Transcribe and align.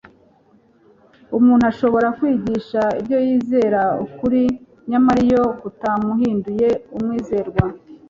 Umuntu 1.37 1.63
ashobora 1.71 2.07
kwigisha 2.17 2.81
ibyo 2.99 3.17
yizera 3.25 3.81
ukuri 4.05 4.41
nyamara 4.89 5.19
iyo 5.27 5.43
kutamuhinduye 5.61 6.69
umwizerwa, 6.95 7.63